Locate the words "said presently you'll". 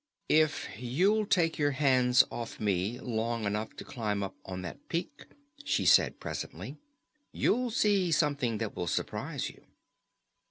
5.85-7.69